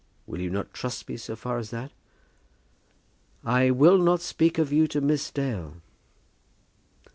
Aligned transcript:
Will 0.25 0.41
you 0.41 0.49
not 0.49 0.73
trust 0.73 1.07
me 1.07 1.15
so 1.15 1.35
far 1.35 1.59
as 1.59 1.69
that?" 1.69 1.91
"I 3.45 3.69
will 3.69 3.99
not 3.99 4.19
speak 4.21 4.57
of 4.57 4.73
you 4.73 4.87
to 4.87 4.99
Miss 4.99 5.29
Dale." 5.29 5.75